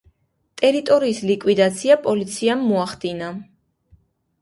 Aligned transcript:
ტერორისტის 0.61 1.27
ლიკვიდაცია 1.33 1.99
პოლიციამ 2.09 2.67
მოახდინა. 2.73 3.33